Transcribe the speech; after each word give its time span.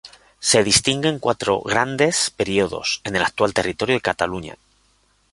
Se 0.39 0.63
distinguen 0.63 1.19
cuatro 1.19 1.61
grandes 1.61 2.31
periodos 2.31 3.01
en 3.03 3.15
el 3.15 3.21
actual 3.21 3.53
territorio 3.53 3.93
de 3.97 4.01
Cataluña. 4.01 4.57